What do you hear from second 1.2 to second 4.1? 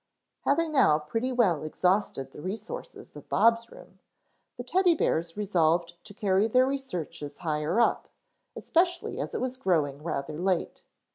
well exhausted the resources of Bob's room,